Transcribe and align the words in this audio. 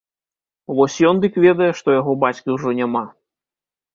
Вось 0.79 0.95
ён 1.09 1.19
дык 1.25 1.33
ведае, 1.43 1.69
што 1.81 1.87
яго 1.99 2.15
бацькі 2.23 2.49
ўжо 2.57 2.69
няма! 2.79 3.03